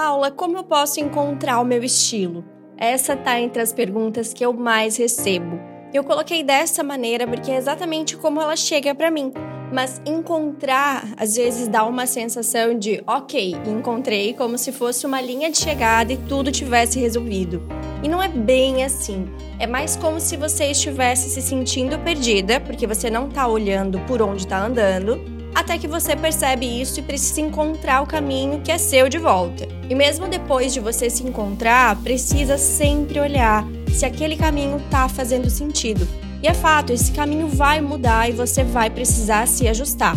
Paula, 0.00 0.30
como 0.30 0.56
eu 0.56 0.62
posso 0.62 1.00
encontrar 1.00 1.58
o 1.58 1.64
meu 1.64 1.82
estilo? 1.82 2.44
Essa 2.76 3.16
tá 3.16 3.40
entre 3.40 3.60
as 3.60 3.72
perguntas 3.72 4.32
que 4.32 4.46
eu 4.46 4.52
mais 4.52 4.96
recebo. 4.96 5.58
Eu 5.92 6.04
coloquei 6.04 6.44
dessa 6.44 6.84
maneira 6.84 7.26
porque 7.26 7.50
é 7.50 7.56
exatamente 7.56 8.16
como 8.16 8.40
ela 8.40 8.54
chega 8.54 8.94
para 8.94 9.10
mim. 9.10 9.32
Mas 9.72 10.00
encontrar 10.06 11.04
às 11.16 11.34
vezes 11.34 11.66
dá 11.66 11.84
uma 11.84 12.06
sensação 12.06 12.78
de, 12.78 13.02
ok, 13.08 13.56
encontrei 13.66 14.34
como 14.34 14.56
se 14.56 14.70
fosse 14.70 15.04
uma 15.04 15.20
linha 15.20 15.50
de 15.50 15.58
chegada 15.58 16.12
e 16.12 16.16
tudo 16.16 16.52
tivesse 16.52 17.00
resolvido. 17.00 17.60
E 18.00 18.08
não 18.08 18.22
é 18.22 18.28
bem 18.28 18.84
assim. 18.84 19.28
É 19.58 19.66
mais 19.66 19.96
como 19.96 20.20
se 20.20 20.36
você 20.36 20.66
estivesse 20.66 21.28
se 21.28 21.42
sentindo 21.42 21.98
perdida, 21.98 22.60
porque 22.60 22.86
você 22.86 23.10
não 23.10 23.28
tá 23.28 23.48
olhando 23.48 23.98
por 24.06 24.22
onde 24.22 24.46
tá 24.46 24.64
andando, 24.64 25.37
até 25.58 25.76
que 25.76 25.88
você 25.88 26.14
percebe 26.14 26.64
isso 26.64 27.00
e 27.00 27.02
precisa 27.02 27.40
encontrar 27.40 28.00
o 28.00 28.06
caminho 28.06 28.60
que 28.60 28.70
é 28.70 28.78
seu 28.78 29.08
de 29.08 29.18
volta. 29.18 29.66
E 29.90 29.94
mesmo 29.94 30.28
depois 30.28 30.72
de 30.72 30.78
você 30.78 31.10
se 31.10 31.24
encontrar, 31.24 31.96
precisa 31.96 32.56
sempre 32.56 33.18
olhar 33.18 33.66
se 33.92 34.06
aquele 34.06 34.36
caminho 34.36 34.80
tá 34.88 35.08
fazendo 35.08 35.50
sentido. 35.50 36.06
E 36.40 36.46
é 36.46 36.54
fato, 36.54 36.92
esse 36.92 37.10
caminho 37.10 37.48
vai 37.48 37.80
mudar 37.80 38.28
e 38.28 38.32
você 38.32 38.62
vai 38.62 38.88
precisar 38.88 39.48
se 39.48 39.66
ajustar. 39.66 40.16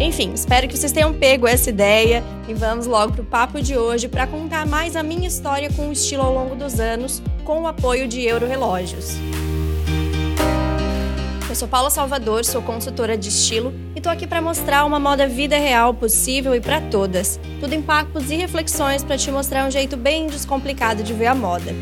Enfim, 0.00 0.32
espero 0.32 0.66
que 0.66 0.78
vocês 0.78 0.92
tenham 0.92 1.12
pego 1.12 1.46
essa 1.46 1.68
ideia 1.68 2.24
e 2.48 2.54
vamos 2.54 2.86
logo 2.86 3.12
pro 3.12 3.24
papo 3.24 3.60
de 3.60 3.76
hoje 3.76 4.08
para 4.08 4.26
contar 4.26 4.64
mais 4.64 4.96
a 4.96 5.02
minha 5.02 5.28
história 5.28 5.70
com 5.70 5.90
o 5.90 5.92
estilo 5.92 6.22
ao 6.22 6.32
longo 6.32 6.54
dos 6.54 6.80
anos, 6.80 7.20
com 7.44 7.60
o 7.60 7.66
apoio 7.66 8.08
de 8.08 8.22
Euro 8.22 8.46
Relógios. 8.46 9.18
Eu 11.48 11.54
sou 11.54 11.66
Paula 11.66 11.88
Salvador, 11.88 12.44
sou 12.44 12.60
consultora 12.60 13.16
de 13.16 13.30
estilo 13.30 13.72
e 13.96 14.02
tô 14.02 14.10
aqui 14.10 14.26
para 14.26 14.42
mostrar 14.42 14.84
uma 14.84 15.00
moda 15.00 15.26
vida 15.26 15.56
real 15.56 15.94
possível 15.94 16.54
e 16.54 16.60
para 16.60 16.78
todas. 16.90 17.40
Tudo 17.58 17.72
em 17.72 17.80
papos 17.80 18.30
e 18.30 18.36
reflexões 18.36 19.02
para 19.02 19.16
te 19.16 19.30
mostrar 19.30 19.66
um 19.66 19.70
jeito 19.70 19.96
bem 19.96 20.26
descomplicado 20.26 21.02
de 21.02 21.14
ver 21.14 21.28
a 21.28 21.34
moda. 21.34 21.72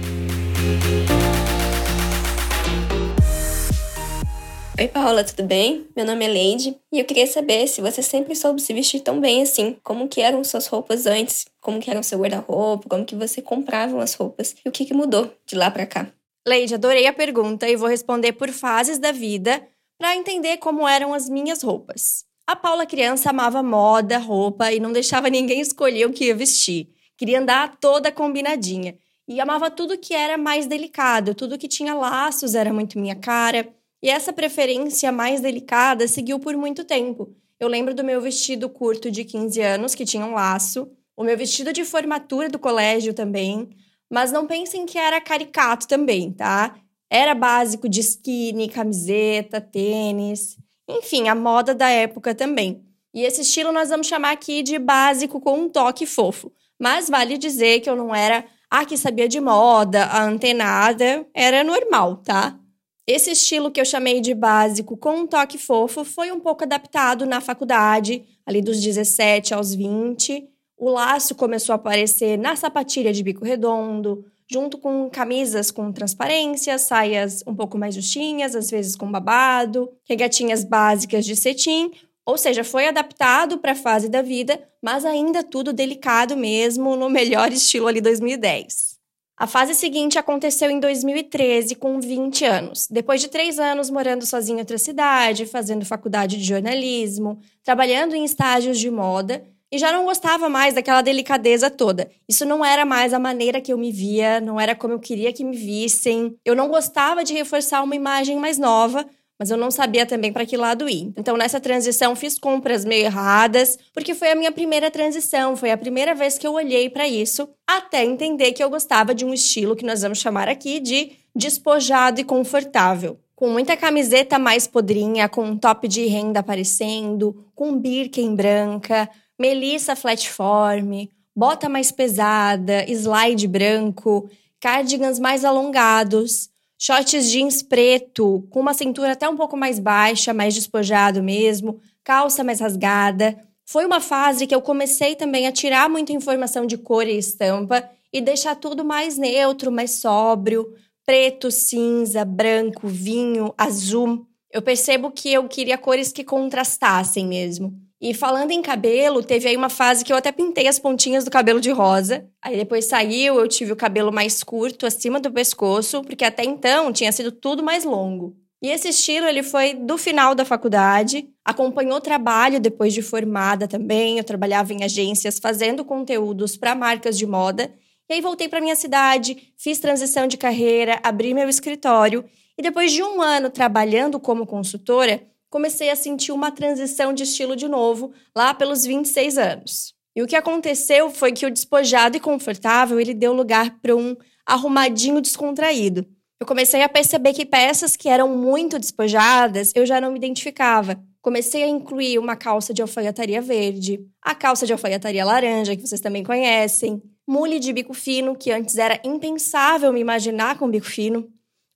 Oi, 4.78 4.86
Paula, 4.86 5.24
tudo 5.24 5.42
bem? 5.42 5.88
Meu 5.96 6.06
nome 6.06 6.24
é 6.24 6.28
Leide 6.28 6.76
e 6.92 7.01
eu 7.01 7.04
queria 7.04 7.26
saber 7.26 7.66
se 7.66 7.80
você 7.80 8.02
sempre 8.02 8.36
soube 8.36 8.62
se 8.62 8.73
vestir 8.73 9.01
tão 9.01 9.20
bem 9.20 9.42
assim. 9.42 9.76
Como 9.82 10.06
que 10.06 10.20
eram 10.20 10.45
suas 10.45 10.68
roupas 10.68 11.06
antes? 11.06 11.45
Como 11.60 11.80
que 11.80 11.90
era 11.90 11.98
o 11.98 12.04
seu 12.04 12.20
guarda-roupa? 12.20 12.88
Como 12.88 13.04
que 13.04 13.16
você 13.16 13.42
comprava 13.42 14.01
as 14.01 14.14
roupas? 14.14 14.54
E 14.64 14.68
o 14.68 14.70
que, 14.70 14.84
que 14.84 14.95
mudou 14.95 15.28
de 15.45 15.56
lá 15.56 15.73
para 15.73 15.86
cá? 15.86 16.06
Leide, 16.46 16.74
adorei 16.74 17.08
a 17.08 17.12
pergunta 17.12 17.68
e 17.68 17.74
vou 17.74 17.88
responder 17.88 18.32
por 18.34 18.50
fases 18.50 18.98
da 18.98 19.10
vida 19.10 19.66
para 19.98 20.14
entender 20.14 20.58
como 20.58 20.86
eram 20.86 21.12
as 21.12 21.28
minhas 21.28 21.60
roupas. 21.60 22.24
A 22.46 22.54
Paula 22.54 22.86
criança 22.86 23.30
amava 23.30 23.64
moda, 23.64 24.16
roupa 24.18 24.72
e 24.72 24.78
não 24.78 24.92
deixava 24.92 25.28
ninguém 25.28 25.60
escolher 25.60 26.06
o 26.06 26.12
que 26.12 26.26
ia 26.26 26.36
vestir. 26.36 26.90
Queria 27.16 27.40
andar 27.40 27.76
toda 27.80 28.12
combinadinha 28.12 28.96
e 29.26 29.40
amava 29.40 29.68
tudo 29.68 29.98
que 29.98 30.14
era 30.14 30.38
mais 30.38 30.66
delicado, 30.66 31.34
tudo 31.34 31.58
que 31.58 31.66
tinha 31.66 31.94
laços 31.94 32.54
era 32.54 32.72
muito 32.72 32.96
minha 32.96 33.16
cara. 33.16 33.68
E 34.00 34.08
essa 34.08 34.32
preferência 34.32 35.10
mais 35.10 35.40
delicada 35.40 36.06
seguiu 36.06 36.38
por 36.38 36.56
muito 36.56 36.84
tempo. 36.84 37.34
Eu 37.58 37.66
lembro 37.66 37.92
do 37.92 38.04
meu 38.04 38.20
vestido 38.20 38.68
curto 38.68 39.10
de 39.10 39.24
15 39.24 39.60
anos, 39.60 39.96
que 39.96 40.04
tinha 40.04 40.24
um 40.24 40.34
laço, 40.34 40.88
o 41.16 41.24
meu 41.24 41.36
vestido 41.36 41.72
de 41.72 41.84
formatura 41.84 42.48
do 42.48 42.58
colégio 42.58 43.12
também, 43.12 43.70
mas 44.10 44.32
não 44.32 44.46
pensem 44.46 44.87
que 44.87 44.99
era 44.99 45.21
caricato 45.21 45.87
também, 45.87 46.32
tá? 46.32 46.76
Era 47.10 47.35
básico 47.35 47.88
de 47.88 48.01
skinny, 48.01 48.68
camiseta, 48.68 49.60
tênis, 49.60 50.57
enfim, 50.88 51.29
a 51.29 51.35
moda 51.35 51.74
da 51.74 51.88
época 51.88 52.35
também. 52.35 52.85
E 53.15 53.23
esse 53.23 53.40
estilo 53.40 53.73
nós 53.73 53.88
vamos 53.88 54.07
chamar 54.07 54.32
aqui 54.32 54.63
de 54.63 54.79
básico 54.79 55.40
com 55.40 55.59
um 55.60 55.68
toque 55.68 56.07
fofo. 56.07 56.52
Mas 56.79 57.09
vale 57.09 57.38
dizer 57.38 57.80
que 57.80 57.88
eu 57.88 57.96
não 57.96 58.15
era 58.15 58.45
a 58.71 58.85
que 58.85 58.96
sabia 58.96 59.29
de 59.29 59.40
moda, 59.40 60.04
a 60.04 60.23
antenada, 60.23 61.26
era 61.32 61.65
normal, 61.65 62.16
tá? 62.16 62.59
Esse 63.07 63.30
estilo 63.30 63.70
que 63.70 63.80
eu 63.80 63.85
chamei 63.85 64.20
de 64.20 64.34
básico 64.34 64.97
com 64.97 65.20
um 65.20 65.26
toque 65.26 65.56
fofo 65.56 66.04
foi 66.04 66.32
um 66.32 66.41
pouco 66.41 66.64
adaptado 66.64 67.25
na 67.25 67.41
faculdade, 67.41 68.25
ali 68.44 68.60
dos 68.60 68.80
17 68.82 69.54
aos 69.54 69.72
20, 69.75 70.47
o 70.76 70.91
laço 70.91 71.34
começou 71.34 71.72
a 71.72 71.76
aparecer 71.76 72.37
na 72.37 72.54
sapatilha 72.54 73.12
de 73.12 73.22
bico 73.22 73.44
redondo, 73.44 74.25
junto 74.48 74.78
com 74.78 75.09
camisas 75.10 75.70
com 75.70 75.91
transparência, 75.91 76.78
saias 76.78 77.42
um 77.47 77.54
pouco 77.54 77.78
mais 77.78 77.94
justinhas, 77.94 78.54
às 78.54 78.70
vezes 78.70 78.94
com 78.94 79.10
babado, 79.10 79.91
regatinhas 80.09 80.65
básicas 80.65 81.25
de 81.25 81.34
cetim, 81.34 81.91
ou 82.25 82.36
seja, 82.36 82.65
foi 82.65 82.88
adaptado 82.88 83.59
para 83.59 83.72
a 83.72 83.76
fase 83.76 84.09
da 84.09 84.20
vida, 84.20 84.60
mas 84.82 85.04
ainda 85.04 85.42
tudo 85.42 85.72
delicado 85.72 86.36
mesmo, 86.36 86.97
no 86.97 87.09
melhor 87.09 87.53
estilo 87.53 87.86
ali 87.86 88.00
2010. 88.00 88.97
A 89.38 89.47
fase 89.47 89.75
seguinte 89.75 90.19
aconteceu 90.19 90.70
em 90.70 90.81
2013, 90.81 91.75
com 91.75 92.00
20 92.00 92.44
anos. 92.47 92.88
Depois 92.91 93.20
de 93.20 93.28
três 93.28 93.59
anos 93.59 93.91
morando 93.91 94.25
sozinha 94.25 94.56
em 94.56 94.60
outra 94.60 94.78
cidade, 94.78 95.44
fazendo 95.44 95.84
faculdade 95.84 96.38
de 96.38 96.44
jornalismo, 96.44 97.38
trabalhando 97.62 98.15
em 98.15 98.25
estágios 98.25 98.78
de 98.78 98.91
moda, 98.91 99.44
e 99.71 99.78
já 99.78 99.93
não 99.93 100.04
gostava 100.04 100.49
mais 100.49 100.75
daquela 100.75 101.03
delicadeza 101.03 101.71
toda. 101.71 102.09
Isso 102.28 102.44
não 102.44 102.65
era 102.65 102.84
mais 102.84 103.12
a 103.12 103.19
maneira 103.19 103.60
que 103.60 103.72
eu 103.72 103.78
me 103.78 103.91
via, 103.91 104.41
não 104.41 104.60
era 104.60 104.75
como 104.75 104.94
eu 104.94 105.00
queria 105.00 105.32
que 105.32 105.44
me 105.44 105.56
vissem. 105.56 106.37
Eu 106.44 106.54
não 106.54 106.69
gostava 106.69 107.25
de 107.25 107.34
reforçar 107.34 107.82
uma 107.82 107.97
imagem 107.97 108.37
mais 108.38 108.59
nova, 108.59 109.04
mas 109.38 109.50
eu 109.50 109.56
não 109.56 109.71
sabia 109.71 110.06
também 110.06 110.32
para 110.32 110.47
que 110.47 110.56
lado 110.56 110.88
ir. 110.88 111.12
Então, 111.16 111.37
nessa 111.37 111.60
transição, 111.60 112.16
fiz 112.16 112.38
compras 112.38 112.84
meio 112.84 113.04
erradas, 113.04 113.78
porque 113.93 114.15
foi 114.15 114.31
a 114.31 114.37
minha 114.37 114.53
primeira 114.53 114.91
transição, 114.91 115.56
foi 115.56 115.71
a 115.71 115.77
primeira 115.77 116.15
vez 116.15 116.38
que 116.38 116.47
eu 116.47 116.54
olhei 116.54 116.88
para 116.88 117.06
isso, 117.06 117.48
até 117.66 118.04
entender 118.04 118.53
que 118.53 118.62
eu 118.62 118.71
gostava 118.71 119.15
de 119.15 119.25
um 119.25 119.34
estilo 119.34 119.77
que 119.77 119.84
nós 119.84 120.03
vamos 120.03 120.19
chamar 120.19 120.48
aqui 120.48 120.81
de 120.81 121.12
despojado 121.34 122.21
e 122.21 122.25
confortável 122.25 123.19
com 123.37 123.50
muita 123.50 123.77
camiseta 123.77 124.38
mais 124.38 124.66
podrinha, 124.66 125.28
com 125.28 125.44
um 125.44 125.59
top 125.59 125.87
de 125.87 126.06
renda 126.06 126.41
aparecendo, 126.41 127.44
com 127.54 127.78
birken 127.78 128.34
branca, 128.34 129.10
melissa 129.38 129.94
flatform, 129.94 131.08
bota 131.34 131.69
mais 131.69 131.92
pesada, 131.92 132.84
slide 132.91 133.47
branco, 133.47 134.28
cardigans 134.60 135.19
mais 135.19 135.44
alongados, 135.44 136.48
shorts 136.78 137.30
jeans 137.30 137.62
preto, 137.62 138.47
com 138.50 138.60
uma 138.60 138.74
cintura 138.74 139.12
até 139.12 139.28
um 139.28 139.36
pouco 139.36 139.56
mais 139.56 139.78
baixa, 139.78 140.32
mais 140.32 140.54
despojado 140.54 141.22
mesmo, 141.22 141.80
calça 142.02 142.42
mais 142.42 142.60
rasgada. 142.60 143.36
Foi 143.64 143.84
uma 143.84 144.00
fase 144.00 144.47
que 144.47 144.54
eu 144.54 144.62
comecei 144.62 145.14
também 145.14 145.47
a 145.47 145.53
tirar 145.53 145.88
muita 145.88 146.12
informação 146.12 146.66
de 146.66 146.78
cor 146.78 147.06
e 147.06 147.18
estampa 147.18 147.88
e 148.12 148.20
deixar 148.20 148.54
tudo 148.56 148.84
mais 148.84 149.18
neutro, 149.18 149.72
mais 149.72 149.92
sóbrio, 149.92 150.72
preto, 151.04 151.50
cinza, 151.50 152.24
branco, 152.24 152.86
vinho, 152.88 153.53
azul. 153.58 154.26
Eu 154.50 154.62
percebo 154.62 155.10
que 155.10 155.32
eu 155.32 155.47
queria 155.48 155.76
cores 155.76 156.12
que 156.12 156.24
contrastassem 156.24 157.26
mesmo. 157.26 157.85
E 158.00 158.12
falando 158.12 158.50
em 158.50 158.60
cabelo, 158.60 159.22
teve 159.22 159.48
aí 159.48 159.56
uma 159.56 159.70
fase 159.70 160.04
que 160.04 160.12
eu 160.12 160.16
até 160.16 160.30
pintei 160.30 160.68
as 160.68 160.78
pontinhas 160.78 161.24
do 161.24 161.30
cabelo 161.30 161.60
de 161.60 161.70
rosa. 161.70 162.28
Aí 162.42 162.56
depois 162.56 162.84
saiu, 162.84 163.40
eu 163.40 163.48
tive 163.48 163.72
o 163.72 163.76
cabelo 163.76 164.12
mais 164.12 164.44
curto, 164.44 164.84
acima 164.84 165.18
do 165.18 165.32
pescoço, 165.32 166.02
porque 166.02 166.24
até 166.24 166.44
então 166.44 166.92
tinha 166.92 167.10
sido 167.10 167.32
tudo 167.32 167.62
mais 167.62 167.84
longo. 167.84 168.36
E 168.62 168.68
esse 168.68 168.88
estilo 168.88 169.26
ele 169.26 169.42
foi 169.42 169.74
do 169.74 169.96
final 169.96 170.34
da 170.34 170.44
faculdade, 170.44 171.28
acompanhou 171.44 172.00
trabalho 172.00 172.60
depois 172.60 172.92
de 172.92 173.00
formada 173.00 173.66
também. 173.66 174.18
Eu 174.18 174.24
trabalhava 174.24 174.74
em 174.74 174.84
agências 174.84 175.38
fazendo 175.38 175.84
conteúdos 175.84 176.56
para 176.56 176.74
marcas 176.74 177.16
de 177.16 177.26
moda. 177.26 177.72
E 178.08 178.14
aí 178.14 178.20
voltei 178.20 178.48
para 178.48 178.60
minha 178.60 178.76
cidade, 178.76 179.52
fiz 179.56 179.78
transição 179.78 180.26
de 180.26 180.36
carreira, 180.36 181.00
abri 181.02 181.34
meu 181.34 181.48
escritório 181.48 182.24
e 182.58 182.62
depois 182.62 182.92
de 182.92 183.02
um 183.02 183.20
ano 183.20 183.50
trabalhando 183.50 184.18
como 184.18 184.46
consultora, 184.46 185.22
comecei 185.56 185.88
a 185.88 185.96
sentir 185.96 186.32
uma 186.32 186.50
transição 186.50 187.14
de 187.14 187.22
estilo 187.22 187.56
de 187.56 187.66
novo, 187.66 188.12
lá 188.36 188.52
pelos 188.52 188.84
26 188.84 189.38
anos. 189.38 189.94
E 190.14 190.22
o 190.22 190.26
que 190.26 190.36
aconteceu 190.36 191.08
foi 191.08 191.32
que 191.32 191.46
o 191.46 191.50
despojado 191.50 192.14
e 192.14 192.20
confortável, 192.20 193.00
ele 193.00 193.14
deu 193.14 193.32
lugar 193.32 193.78
para 193.80 193.97
um 193.97 194.14
arrumadinho 194.44 195.18
descontraído. 195.18 196.06
Eu 196.38 196.47
comecei 196.47 196.82
a 196.82 196.91
perceber 196.91 197.32
que 197.32 197.47
peças 197.47 197.97
que 197.97 198.06
eram 198.06 198.36
muito 198.36 198.78
despojadas, 198.78 199.72
eu 199.74 199.86
já 199.86 199.98
não 199.98 200.12
me 200.12 200.18
identificava. 200.18 201.03
Comecei 201.22 201.62
a 201.62 201.68
incluir 201.68 202.18
uma 202.18 202.36
calça 202.36 202.74
de 202.74 202.82
alfaiataria 202.82 203.41
verde, 203.41 203.98
a 204.20 204.34
calça 204.34 204.66
de 204.66 204.74
alfaiataria 204.74 205.24
laranja, 205.24 205.74
que 205.74 205.86
vocês 205.86 206.02
também 206.02 206.22
conhecem, 206.22 207.02
mule 207.26 207.59
de 207.59 207.72
bico 207.72 207.94
fino, 207.94 208.36
que 208.36 208.52
antes 208.52 208.76
era 208.76 209.00
impensável 209.02 209.91
me 209.91 210.00
imaginar 210.00 210.59
com 210.59 210.70
bico 210.70 210.84
fino. 210.84 211.26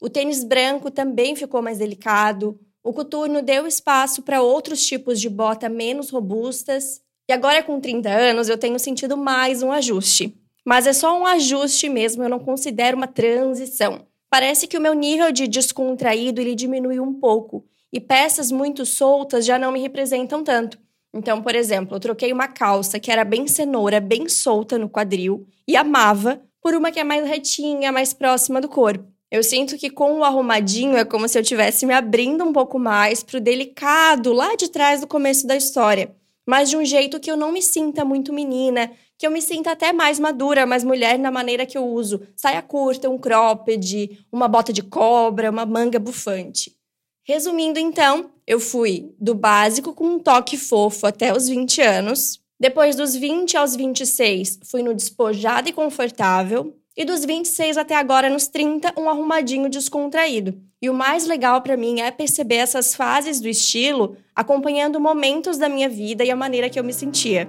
O 0.02 0.10
tênis 0.10 0.44
branco 0.44 0.90
também 0.90 1.34
ficou 1.34 1.62
mais 1.62 1.78
delicado, 1.78 2.60
o 2.82 2.92
coturno 2.92 3.42
deu 3.42 3.66
espaço 3.66 4.22
para 4.22 4.42
outros 4.42 4.84
tipos 4.86 5.20
de 5.20 5.28
bota 5.28 5.68
menos 5.68 6.10
robustas, 6.10 7.00
e 7.28 7.32
agora 7.32 7.62
com 7.62 7.80
30 7.80 8.08
anos 8.08 8.48
eu 8.48 8.58
tenho 8.58 8.78
sentido 8.78 9.16
mais 9.16 9.62
um 9.62 9.70
ajuste. 9.70 10.34
Mas 10.64 10.86
é 10.86 10.92
só 10.92 11.18
um 11.18 11.26
ajuste 11.26 11.88
mesmo, 11.88 12.22
eu 12.22 12.28
não 12.28 12.38
considero 12.38 12.96
uma 12.96 13.06
transição. 13.06 14.06
Parece 14.28 14.66
que 14.66 14.78
o 14.78 14.80
meu 14.80 14.94
nível 14.94 15.32
de 15.32 15.46
descontraído 15.46 16.40
ele 16.40 16.54
diminuiu 16.54 17.02
um 17.02 17.14
pouco, 17.14 17.64
e 17.92 18.00
peças 18.00 18.50
muito 18.50 18.86
soltas 18.86 19.44
já 19.44 19.58
não 19.58 19.72
me 19.72 19.80
representam 19.80 20.44
tanto. 20.44 20.78
Então, 21.12 21.42
por 21.42 21.54
exemplo, 21.54 21.96
eu 21.96 22.00
troquei 22.00 22.32
uma 22.32 22.46
calça 22.46 23.00
que 23.00 23.10
era 23.10 23.24
bem 23.24 23.46
cenoura, 23.46 24.00
bem 24.00 24.28
solta 24.28 24.78
no 24.78 24.88
quadril 24.88 25.46
e 25.66 25.76
amava, 25.76 26.40
por 26.62 26.74
uma 26.74 26.92
que 26.92 27.00
é 27.00 27.04
mais 27.04 27.26
retinha, 27.26 27.90
mais 27.90 28.12
próxima 28.12 28.60
do 28.60 28.68
corpo. 28.68 29.10
Eu 29.30 29.44
sinto 29.44 29.78
que 29.78 29.88
com 29.88 30.18
o 30.18 30.24
arrumadinho 30.24 30.96
é 30.96 31.04
como 31.04 31.28
se 31.28 31.38
eu 31.38 31.42
estivesse 31.42 31.86
me 31.86 31.94
abrindo 31.94 32.42
um 32.42 32.52
pouco 32.52 32.80
mais 32.80 33.22
pro 33.22 33.40
delicado 33.40 34.32
lá 34.32 34.56
de 34.56 34.68
trás 34.68 35.00
do 35.00 35.06
começo 35.06 35.46
da 35.46 35.56
história, 35.56 36.12
mas 36.44 36.68
de 36.68 36.76
um 36.76 36.84
jeito 36.84 37.20
que 37.20 37.30
eu 37.30 37.36
não 37.36 37.52
me 37.52 37.62
sinta 37.62 38.04
muito 38.04 38.32
menina, 38.32 38.90
que 39.16 39.24
eu 39.24 39.30
me 39.30 39.40
sinta 39.40 39.70
até 39.70 39.92
mais 39.92 40.18
madura, 40.18 40.66
mais 40.66 40.82
mulher 40.82 41.16
na 41.16 41.30
maneira 41.30 41.64
que 41.64 41.78
eu 41.78 41.86
uso 41.86 42.20
saia 42.34 42.60
curta, 42.60 43.08
um 43.08 43.18
cropped, 43.18 44.26
uma 44.32 44.48
bota 44.48 44.72
de 44.72 44.82
cobra, 44.82 45.50
uma 45.50 45.64
manga 45.64 46.00
bufante. 46.00 46.74
Resumindo, 47.22 47.78
então, 47.78 48.32
eu 48.44 48.58
fui 48.58 49.14
do 49.20 49.32
básico 49.32 49.94
com 49.94 50.06
um 50.06 50.18
toque 50.18 50.56
fofo 50.56 51.06
até 51.06 51.32
os 51.32 51.46
20 51.46 51.80
anos. 51.80 52.40
Depois 52.58 52.96
dos 52.96 53.14
20 53.14 53.56
aos 53.56 53.76
26, 53.76 54.58
fui 54.64 54.82
no 54.82 54.92
despojado 54.92 55.68
e 55.68 55.72
confortável. 55.72 56.74
E 57.00 57.04
dos 57.06 57.24
26 57.24 57.78
até 57.78 57.96
agora, 57.96 58.28
nos 58.28 58.46
30, 58.46 58.92
um 58.94 59.08
arrumadinho 59.08 59.70
descontraído. 59.70 60.60
E 60.82 60.90
o 60.90 60.92
mais 60.92 61.26
legal 61.26 61.62
para 61.62 61.74
mim 61.74 61.98
é 61.98 62.10
perceber 62.10 62.56
essas 62.56 62.94
fases 62.94 63.40
do 63.40 63.48
estilo 63.48 64.18
acompanhando 64.36 65.00
momentos 65.00 65.56
da 65.56 65.66
minha 65.66 65.88
vida 65.88 66.22
e 66.22 66.30
a 66.30 66.36
maneira 66.36 66.68
que 66.68 66.78
eu 66.78 66.84
me 66.84 66.92
sentia. 66.92 67.48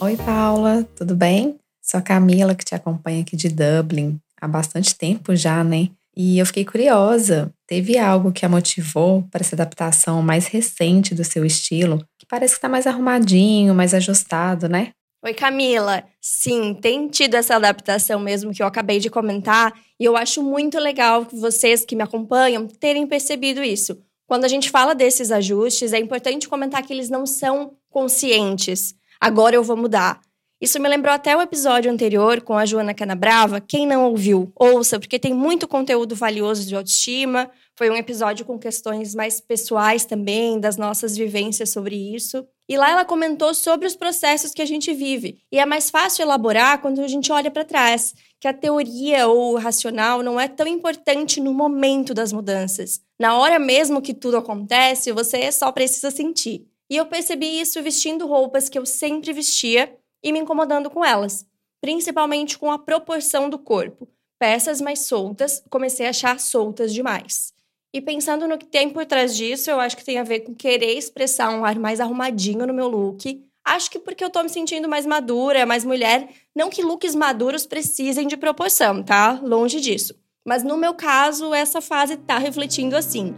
Oi, 0.00 0.16
Paula, 0.16 0.84
tudo 0.96 1.14
bem? 1.14 1.54
Sou 1.80 1.98
a 1.98 2.02
Camila 2.02 2.56
que 2.56 2.64
te 2.64 2.74
acompanha 2.74 3.20
aqui 3.20 3.36
de 3.36 3.48
Dublin 3.48 4.18
há 4.40 4.48
bastante 4.48 4.96
tempo 4.96 5.36
já, 5.36 5.62
né? 5.62 5.90
E 6.16 6.38
eu 6.38 6.46
fiquei 6.46 6.64
curiosa. 6.64 7.52
Teve 7.66 7.98
algo 7.98 8.32
que 8.32 8.44
a 8.44 8.48
motivou 8.48 9.22
para 9.30 9.42
essa 9.42 9.54
adaptação 9.54 10.22
mais 10.22 10.46
recente 10.46 11.14
do 11.14 11.24
seu 11.24 11.44
estilo, 11.44 12.04
que 12.18 12.26
parece 12.26 12.54
que 12.54 12.58
está 12.58 12.68
mais 12.68 12.86
arrumadinho, 12.86 13.74
mais 13.74 13.94
ajustado, 13.94 14.68
né? 14.68 14.90
Oi, 15.22 15.34
Camila. 15.34 16.02
Sim, 16.20 16.74
tem 16.74 17.06
tido 17.06 17.34
essa 17.34 17.56
adaptação 17.56 18.18
mesmo 18.18 18.52
que 18.52 18.62
eu 18.62 18.66
acabei 18.66 18.98
de 18.98 19.10
comentar, 19.10 19.72
e 19.98 20.04
eu 20.04 20.16
acho 20.16 20.42
muito 20.42 20.78
legal 20.78 21.26
que 21.26 21.36
vocês 21.36 21.84
que 21.84 21.94
me 21.94 22.02
acompanham 22.02 22.66
terem 22.66 23.06
percebido 23.06 23.62
isso. 23.62 23.98
Quando 24.26 24.46
a 24.46 24.48
gente 24.48 24.70
fala 24.70 24.94
desses 24.94 25.30
ajustes, 25.30 25.92
é 25.92 25.98
importante 25.98 26.48
comentar 26.48 26.82
que 26.82 26.92
eles 26.92 27.10
não 27.10 27.26
são 27.26 27.76
conscientes. 27.90 28.94
Agora 29.20 29.54
eu 29.54 29.62
vou 29.62 29.76
mudar. 29.76 30.20
Isso 30.60 30.78
me 30.78 30.90
lembrou 30.90 31.14
até 31.14 31.34
o 31.34 31.40
episódio 31.40 31.90
anterior 31.90 32.42
com 32.42 32.52
a 32.52 32.66
Joana 32.66 32.92
Canabrava. 32.92 33.62
Quem 33.62 33.86
não 33.86 34.04
ouviu, 34.04 34.52
ouça, 34.54 35.00
porque 35.00 35.18
tem 35.18 35.32
muito 35.32 35.66
conteúdo 35.66 36.14
valioso 36.14 36.68
de 36.68 36.76
autoestima. 36.76 37.50
Foi 37.74 37.88
um 37.88 37.96
episódio 37.96 38.44
com 38.44 38.58
questões 38.58 39.14
mais 39.14 39.40
pessoais 39.40 40.04
também, 40.04 40.60
das 40.60 40.76
nossas 40.76 41.16
vivências 41.16 41.70
sobre 41.70 41.96
isso. 41.96 42.46
E 42.68 42.76
lá 42.76 42.90
ela 42.90 43.06
comentou 43.06 43.54
sobre 43.54 43.86
os 43.86 43.96
processos 43.96 44.52
que 44.52 44.60
a 44.60 44.66
gente 44.66 44.92
vive. 44.92 45.38
E 45.50 45.58
é 45.58 45.64
mais 45.64 45.88
fácil 45.88 46.24
elaborar 46.24 46.82
quando 46.82 47.00
a 47.00 47.08
gente 47.08 47.32
olha 47.32 47.50
para 47.50 47.64
trás, 47.64 48.14
que 48.38 48.46
a 48.46 48.52
teoria 48.52 49.26
ou 49.28 49.54
o 49.54 49.58
racional 49.58 50.22
não 50.22 50.38
é 50.38 50.46
tão 50.46 50.66
importante 50.66 51.40
no 51.40 51.54
momento 51.54 52.12
das 52.12 52.34
mudanças. 52.34 53.00
Na 53.18 53.34
hora 53.38 53.58
mesmo 53.58 54.02
que 54.02 54.12
tudo 54.12 54.36
acontece, 54.36 55.10
você 55.10 55.50
só 55.50 55.72
precisa 55.72 56.10
sentir. 56.10 56.66
E 56.90 56.96
eu 56.96 57.06
percebi 57.06 57.60
isso 57.60 57.82
vestindo 57.82 58.26
roupas 58.26 58.68
que 58.68 58.78
eu 58.78 58.84
sempre 58.84 59.32
vestia 59.32 59.90
e 60.22 60.32
me 60.32 60.38
incomodando 60.38 60.90
com 60.90 61.04
elas, 61.04 61.46
principalmente 61.80 62.58
com 62.58 62.70
a 62.70 62.78
proporção 62.78 63.48
do 63.48 63.58
corpo. 63.58 64.08
Peças 64.38 64.80
mais 64.80 65.00
soltas, 65.00 65.62
comecei 65.68 66.06
a 66.06 66.10
achar 66.10 66.40
soltas 66.40 66.92
demais. 66.92 67.52
E 67.92 68.00
pensando 68.00 68.46
no 68.46 68.56
que 68.56 68.66
tem 68.66 68.88
por 68.88 69.04
trás 69.04 69.36
disso, 69.36 69.70
eu 69.70 69.80
acho 69.80 69.96
que 69.96 70.04
tem 70.04 70.18
a 70.18 70.22
ver 70.22 70.40
com 70.40 70.54
querer 70.54 70.96
expressar 70.96 71.50
um 71.50 71.64
ar 71.64 71.78
mais 71.78 72.00
arrumadinho 72.00 72.66
no 72.66 72.72
meu 72.72 72.88
look. 72.88 73.44
Acho 73.64 73.90
que 73.90 73.98
porque 73.98 74.24
eu 74.24 74.30
tô 74.30 74.42
me 74.42 74.48
sentindo 74.48 74.88
mais 74.88 75.04
madura, 75.04 75.66
mais 75.66 75.84
mulher. 75.84 76.28
Não 76.54 76.70
que 76.70 76.82
looks 76.82 77.14
maduros 77.14 77.66
precisem 77.66 78.26
de 78.26 78.36
proporção, 78.36 79.02
tá? 79.02 79.40
Longe 79.42 79.80
disso. 79.80 80.14
Mas 80.46 80.62
no 80.62 80.76
meu 80.76 80.94
caso, 80.94 81.52
essa 81.52 81.80
fase 81.80 82.16
tá 82.16 82.38
refletindo 82.38 82.96
assim. 82.96 83.34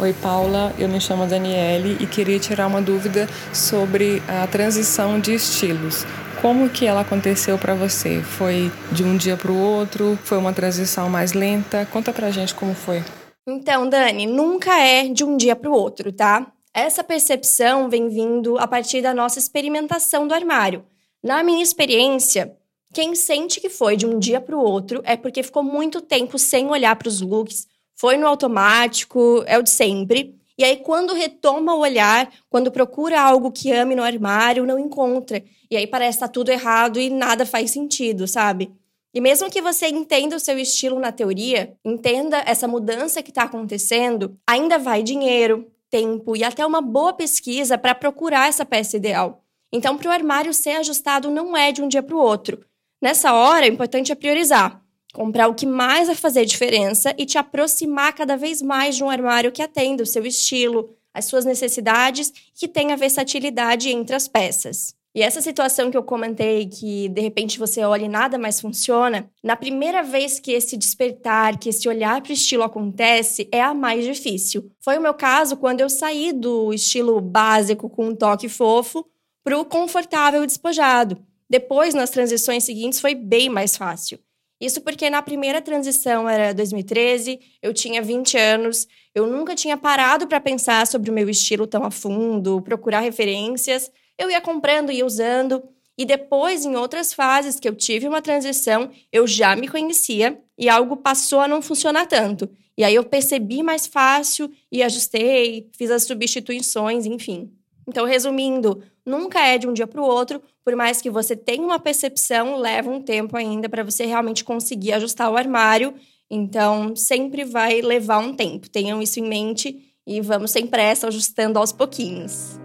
Oi, 0.00 0.12
Paula. 0.12 0.72
Eu 0.78 0.88
me 0.88 1.00
chamo 1.00 1.26
Daniele 1.26 1.96
e 1.98 2.06
queria 2.06 2.38
tirar 2.38 2.68
uma 2.68 2.80
dúvida 2.80 3.26
sobre 3.52 4.22
a 4.28 4.46
transição 4.46 5.18
de 5.18 5.34
estilos. 5.34 6.04
Como 6.40 6.70
que 6.70 6.86
ela 6.86 7.00
aconteceu 7.00 7.58
para 7.58 7.74
você? 7.74 8.22
Foi 8.22 8.70
de 8.92 9.02
um 9.02 9.16
dia 9.16 9.36
para 9.36 9.50
o 9.50 9.58
outro? 9.58 10.16
Foi 10.22 10.38
uma 10.38 10.52
transição 10.52 11.10
mais 11.10 11.32
lenta? 11.32 11.84
Conta 11.86 12.12
pra 12.12 12.30
gente 12.30 12.54
como 12.54 12.74
foi. 12.74 13.02
Então, 13.44 13.88
Dani, 13.88 14.24
nunca 14.24 14.78
é 14.78 15.08
de 15.08 15.24
um 15.24 15.36
dia 15.36 15.56
para 15.56 15.68
o 15.68 15.74
outro, 15.74 16.12
tá? 16.12 16.46
Essa 16.72 17.02
percepção 17.02 17.88
vem 17.88 18.08
vindo 18.08 18.56
a 18.56 18.68
partir 18.68 19.02
da 19.02 19.12
nossa 19.12 19.40
experimentação 19.40 20.28
do 20.28 20.34
armário. 20.34 20.84
Na 21.20 21.42
minha 21.42 21.62
experiência, 21.62 22.54
quem 22.94 23.16
sente 23.16 23.60
que 23.60 23.68
foi 23.68 23.96
de 23.96 24.06
um 24.06 24.16
dia 24.16 24.40
para 24.40 24.56
o 24.56 24.62
outro 24.62 25.02
é 25.04 25.16
porque 25.16 25.42
ficou 25.42 25.64
muito 25.64 26.00
tempo 26.00 26.38
sem 26.38 26.68
olhar 26.68 26.94
para 26.94 27.08
os 27.08 27.20
looks, 27.20 27.66
foi 27.98 28.16
no 28.16 28.28
automático, 28.28 29.42
é 29.46 29.58
o 29.58 29.62
de 29.62 29.70
sempre. 29.70 30.34
E 30.56 30.62
aí, 30.62 30.76
quando 30.76 31.14
retoma 31.14 31.74
o 31.74 31.80
olhar, 31.80 32.30
quando 32.48 32.70
procura 32.70 33.20
algo 33.20 33.50
que 33.50 33.72
ame 33.72 33.96
no 33.96 34.04
armário, 34.04 34.64
não 34.64 34.78
encontra. 34.78 35.42
E 35.68 35.76
aí 35.76 35.86
parece 35.86 36.18
que 36.18 36.24
tá 36.24 36.28
tudo 36.28 36.50
errado 36.50 37.00
e 37.00 37.10
nada 37.10 37.44
faz 37.44 37.72
sentido, 37.72 38.26
sabe? 38.28 38.72
E 39.12 39.20
mesmo 39.20 39.50
que 39.50 39.60
você 39.60 39.88
entenda 39.88 40.36
o 40.36 40.40
seu 40.40 40.58
estilo 40.58 41.00
na 41.00 41.10
teoria, 41.10 41.74
entenda 41.84 42.42
essa 42.46 42.68
mudança 42.68 43.22
que 43.22 43.30
está 43.30 43.42
acontecendo, 43.42 44.36
ainda 44.46 44.78
vai 44.78 45.02
dinheiro, 45.02 45.66
tempo 45.90 46.36
e 46.36 46.44
até 46.44 46.64
uma 46.64 46.80
boa 46.80 47.12
pesquisa 47.12 47.76
para 47.76 47.94
procurar 47.94 48.48
essa 48.48 48.64
peça 48.64 48.96
ideal. 48.96 49.42
Então, 49.72 49.98
para 49.98 50.08
o 50.08 50.12
armário 50.12 50.54
ser 50.54 50.76
ajustado 50.76 51.30
não 51.30 51.56
é 51.56 51.72
de 51.72 51.82
um 51.82 51.88
dia 51.88 52.02
para 52.02 52.16
o 52.16 52.20
outro. 52.20 52.64
Nessa 53.02 53.32
hora, 53.32 53.66
o 53.66 53.68
importante 53.68 54.12
é 54.12 54.14
priorizar. 54.14 54.82
Comprar 55.12 55.48
o 55.48 55.54
que 55.54 55.66
mais 55.66 56.06
vai 56.06 56.16
fazer 56.16 56.44
diferença 56.44 57.14
e 57.16 57.24
te 57.24 57.38
aproximar 57.38 58.12
cada 58.12 58.36
vez 58.36 58.60
mais 58.60 58.96
de 58.96 59.02
um 59.02 59.10
armário 59.10 59.52
que 59.52 59.62
atenda 59.62 60.02
o 60.02 60.06
seu 60.06 60.24
estilo, 60.26 60.90
as 61.14 61.24
suas 61.24 61.44
necessidades 61.44 62.28
e 62.28 62.58
que 62.60 62.68
tenha 62.68 62.96
versatilidade 62.96 63.88
entre 63.90 64.14
as 64.14 64.28
peças. 64.28 64.94
E 65.14 65.22
essa 65.22 65.40
situação 65.40 65.90
que 65.90 65.96
eu 65.96 66.02
comentei, 66.02 66.66
que 66.66 67.08
de 67.08 67.20
repente 67.20 67.58
você 67.58 67.82
olha 67.82 68.04
e 68.04 68.08
nada 68.08 68.38
mais 68.38 68.60
funciona, 68.60 69.28
na 69.42 69.56
primeira 69.56 70.02
vez 70.02 70.38
que 70.38 70.52
esse 70.52 70.76
despertar, 70.76 71.58
que 71.58 71.70
esse 71.70 71.88
olhar 71.88 72.20
para 72.20 72.30
o 72.30 72.34
estilo 72.34 72.62
acontece, 72.62 73.48
é 73.50 73.60
a 73.60 73.74
mais 73.74 74.04
difícil. 74.04 74.70
Foi 74.80 74.96
o 74.98 75.02
meu 75.02 75.14
caso 75.14 75.56
quando 75.56 75.80
eu 75.80 75.88
saí 75.88 76.32
do 76.32 76.72
estilo 76.72 77.20
básico 77.20 77.88
com 77.88 78.08
um 78.08 78.14
toque 78.14 78.48
fofo 78.48 79.04
para 79.42 79.58
o 79.58 79.64
confortável 79.64 80.44
e 80.44 80.46
despojado. 80.46 81.18
Depois, 81.50 81.94
nas 81.94 82.10
transições 82.10 82.62
seguintes, 82.64 83.00
foi 83.00 83.14
bem 83.14 83.48
mais 83.48 83.76
fácil. 83.76 84.20
Isso 84.60 84.80
porque 84.80 85.08
na 85.08 85.22
primeira 85.22 85.62
transição 85.62 86.28
era 86.28 86.52
2013, 86.52 87.38
eu 87.62 87.72
tinha 87.72 88.02
20 88.02 88.36
anos, 88.36 88.88
eu 89.14 89.26
nunca 89.26 89.54
tinha 89.54 89.76
parado 89.76 90.26
para 90.26 90.40
pensar 90.40 90.86
sobre 90.86 91.10
o 91.10 91.14
meu 91.14 91.28
estilo 91.28 91.66
tão 91.66 91.84
a 91.84 91.90
fundo, 91.90 92.60
procurar 92.62 93.00
referências. 93.00 93.90
Eu 94.16 94.30
ia 94.30 94.40
comprando 94.40 94.90
e 94.90 95.04
usando. 95.04 95.62
E 95.96 96.04
depois, 96.04 96.64
em 96.64 96.76
outras 96.76 97.12
fases 97.12 97.58
que 97.58 97.68
eu 97.68 97.74
tive 97.74 98.06
uma 98.06 98.22
transição, 98.22 98.90
eu 99.12 99.26
já 99.26 99.56
me 99.56 99.68
conhecia 99.68 100.40
e 100.56 100.68
algo 100.68 100.96
passou 100.96 101.40
a 101.40 101.48
não 101.48 101.60
funcionar 101.60 102.06
tanto. 102.06 102.48
E 102.76 102.84
aí 102.84 102.94
eu 102.94 103.02
percebi 103.02 103.62
mais 103.62 103.86
fácil 103.86 104.48
e 104.70 104.82
ajustei, 104.82 105.68
fiz 105.76 105.90
as 105.90 106.04
substituições, 106.04 107.06
enfim. 107.06 107.52
Então, 107.88 108.04
resumindo, 108.04 108.82
nunca 109.04 109.40
é 109.40 109.56
de 109.56 109.66
um 109.66 109.72
dia 109.72 109.86
para 109.86 110.02
o 110.02 110.04
outro, 110.04 110.42
por 110.62 110.76
mais 110.76 111.00
que 111.00 111.08
você 111.08 111.34
tenha 111.34 111.62
uma 111.62 111.80
percepção, 111.80 112.58
leva 112.58 112.90
um 112.90 113.00
tempo 113.00 113.34
ainda 113.34 113.66
para 113.66 113.82
você 113.82 114.04
realmente 114.04 114.44
conseguir 114.44 114.92
ajustar 114.92 115.30
o 115.32 115.36
armário. 115.38 115.94
Então, 116.30 116.94
sempre 116.94 117.44
vai 117.44 117.80
levar 117.80 118.18
um 118.18 118.34
tempo. 118.34 118.68
Tenham 118.68 119.00
isso 119.00 119.18
em 119.18 119.26
mente 119.26 119.94
e 120.06 120.20
vamos 120.20 120.50
sem 120.50 120.66
pressa, 120.66 121.08
ajustando 121.08 121.58
aos 121.58 121.72
pouquinhos. 121.72 122.60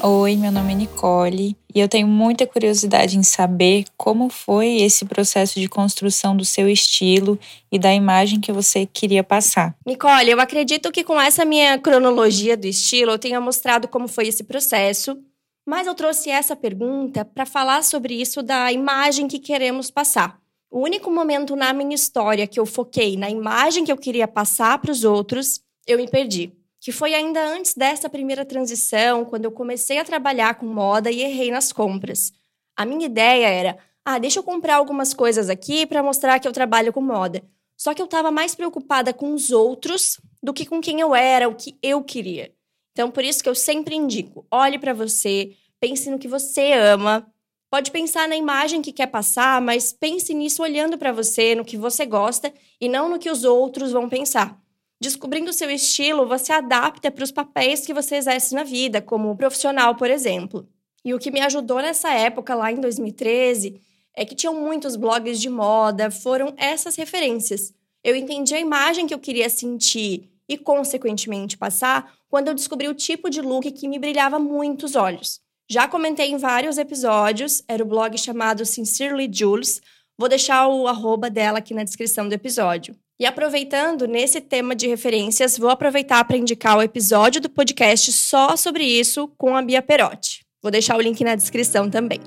Oi, 0.00 0.36
meu 0.36 0.52
nome 0.52 0.74
é 0.74 0.76
Nicole 0.76 1.56
e 1.74 1.80
eu 1.80 1.88
tenho 1.88 2.06
muita 2.06 2.46
curiosidade 2.46 3.18
em 3.18 3.24
saber 3.24 3.84
como 3.96 4.28
foi 4.28 4.76
esse 4.76 5.04
processo 5.04 5.58
de 5.58 5.68
construção 5.68 6.36
do 6.36 6.44
seu 6.44 6.68
estilo 6.68 7.36
e 7.70 7.80
da 7.80 7.92
imagem 7.92 8.38
que 8.38 8.52
você 8.52 8.86
queria 8.86 9.24
passar. 9.24 9.74
Nicole, 9.84 10.30
eu 10.30 10.38
acredito 10.38 10.92
que 10.92 11.02
com 11.02 11.20
essa 11.20 11.44
minha 11.44 11.76
cronologia 11.80 12.56
do 12.56 12.68
estilo 12.68 13.10
eu 13.10 13.18
tenha 13.18 13.40
mostrado 13.40 13.88
como 13.88 14.06
foi 14.06 14.28
esse 14.28 14.44
processo, 14.44 15.18
mas 15.66 15.88
eu 15.88 15.94
trouxe 15.96 16.30
essa 16.30 16.54
pergunta 16.54 17.24
para 17.24 17.44
falar 17.44 17.82
sobre 17.82 18.14
isso 18.14 18.40
da 18.40 18.72
imagem 18.72 19.26
que 19.26 19.40
queremos 19.40 19.90
passar. 19.90 20.38
O 20.70 20.78
único 20.78 21.10
momento 21.10 21.56
na 21.56 21.72
minha 21.72 21.96
história 21.96 22.46
que 22.46 22.60
eu 22.60 22.66
foquei 22.66 23.16
na 23.16 23.28
imagem 23.28 23.84
que 23.84 23.90
eu 23.90 23.96
queria 23.96 24.28
passar 24.28 24.78
para 24.78 24.92
os 24.92 25.02
outros, 25.02 25.60
eu 25.88 25.98
me 25.98 26.06
perdi 26.08 26.52
que 26.80 26.92
foi 26.92 27.14
ainda 27.14 27.40
antes 27.44 27.74
dessa 27.74 28.08
primeira 28.08 28.44
transição, 28.44 29.24
quando 29.24 29.44
eu 29.44 29.52
comecei 29.52 29.98
a 29.98 30.04
trabalhar 30.04 30.54
com 30.54 30.66
moda 30.66 31.10
e 31.10 31.22
errei 31.22 31.50
nas 31.50 31.72
compras. 31.72 32.32
A 32.76 32.84
minha 32.84 33.06
ideia 33.06 33.48
era: 33.48 33.78
ah, 34.04 34.18
deixa 34.18 34.38
eu 34.38 34.42
comprar 34.42 34.76
algumas 34.76 35.12
coisas 35.12 35.50
aqui 35.50 35.86
para 35.86 36.02
mostrar 36.02 36.38
que 36.38 36.46
eu 36.46 36.52
trabalho 36.52 36.92
com 36.92 37.00
moda. 37.00 37.42
Só 37.76 37.94
que 37.94 38.02
eu 38.02 38.06
estava 38.06 38.30
mais 38.30 38.54
preocupada 38.54 39.12
com 39.12 39.32
os 39.34 39.50
outros 39.50 40.20
do 40.42 40.52
que 40.52 40.66
com 40.66 40.80
quem 40.80 41.00
eu 41.00 41.14
era, 41.14 41.48
o 41.48 41.54
que 41.54 41.76
eu 41.82 42.02
queria. 42.02 42.52
Então, 42.92 43.10
por 43.10 43.24
isso 43.24 43.42
que 43.42 43.48
eu 43.48 43.54
sempre 43.54 43.94
indico: 43.94 44.46
olhe 44.50 44.78
para 44.78 44.94
você, 44.94 45.52
pense 45.80 46.10
no 46.10 46.18
que 46.18 46.28
você 46.28 46.72
ama. 46.72 47.26
Pode 47.70 47.90
pensar 47.90 48.26
na 48.26 48.34
imagem 48.34 48.80
que 48.80 48.92
quer 48.92 49.08
passar, 49.08 49.60
mas 49.60 49.92
pense 49.92 50.32
nisso 50.32 50.62
olhando 50.62 50.96
para 50.96 51.12
você, 51.12 51.54
no 51.54 51.64
que 51.64 51.76
você 51.76 52.06
gosta 52.06 52.52
e 52.80 52.88
não 52.88 53.10
no 53.10 53.18
que 53.18 53.30
os 53.30 53.44
outros 53.44 53.92
vão 53.92 54.08
pensar. 54.08 54.58
Descobrindo 55.00 55.52
seu 55.52 55.70
estilo, 55.70 56.26
você 56.26 56.52
adapta 56.52 57.10
para 57.10 57.22
os 57.22 57.30
papéis 57.30 57.86
que 57.86 57.94
você 57.94 58.16
exerce 58.16 58.54
na 58.54 58.64
vida, 58.64 59.00
como 59.00 59.36
profissional, 59.36 59.94
por 59.94 60.10
exemplo. 60.10 60.68
E 61.04 61.14
o 61.14 61.18
que 61.18 61.30
me 61.30 61.40
ajudou 61.40 61.80
nessa 61.80 62.12
época, 62.12 62.54
lá 62.54 62.72
em 62.72 62.80
2013, 62.80 63.80
é 64.14 64.24
que 64.24 64.34
tinham 64.34 64.54
muitos 64.54 64.96
blogs 64.96 65.40
de 65.40 65.48
moda, 65.48 66.10
foram 66.10 66.52
essas 66.56 66.96
referências. 66.96 67.72
Eu 68.02 68.16
entendi 68.16 68.54
a 68.54 68.60
imagem 68.60 69.06
que 69.06 69.14
eu 69.14 69.18
queria 69.20 69.48
sentir 69.48 70.28
e, 70.48 70.58
consequentemente, 70.58 71.56
passar 71.56 72.12
quando 72.28 72.48
eu 72.48 72.54
descobri 72.54 72.88
o 72.88 72.94
tipo 72.94 73.30
de 73.30 73.40
look 73.40 73.70
que 73.70 73.86
me 73.86 73.98
brilhava 73.98 74.40
muito 74.40 74.84
os 74.86 74.96
olhos. 74.96 75.40
Já 75.70 75.86
comentei 75.86 76.30
em 76.30 76.38
vários 76.38 76.78
episódios, 76.78 77.62
era 77.68 77.82
o 77.82 77.86
blog 77.86 78.18
chamado 78.18 78.64
Sincerely 78.64 79.30
Jules. 79.32 79.80
Vou 80.16 80.28
deixar 80.28 80.66
o 80.66 80.88
arroba 80.88 81.30
dela 81.30 81.58
aqui 81.58 81.72
na 81.72 81.84
descrição 81.84 82.26
do 82.26 82.32
episódio. 82.32 82.96
E 83.20 83.26
aproveitando 83.26 84.06
nesse 84.06 84.40
tema 84.40 84.76
de 84.76 84.86
referências, 84.86 85.58
vou 85.58 85.70
aproveitar 85.70 86.22
para 86.22 86.36
indicar 86.36 86.78
o 86.78 86.82
episódio 86.82 87.40
do 87.40 87.50
podcast 87.50 88.12
só 88.12 88.56
sobre 88.56 88.84
isso 88.84 89.26
com 89.36 89.56
a 89.56 89.62
Bia 89.62 89.82
Perotti. 89.82 90.46
Vou 90.62 90.70
deixar 90.70 90.96
o 90.96 91.00
link 91.00 91.24
na 91.24 91.34
descrição 91.34 91.90
também. 91.90 92.20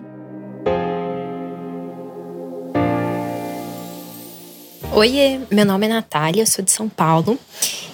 Oiê, 4.94 5.40
meu 5.50 5.66
nome 5.66 5.86
é 5.86 5.90
Natália, 5.90 6.46
sou 6.46 6.64
de 6.64 6.72
São 6.72 6.90
Paulo 6.90 7.40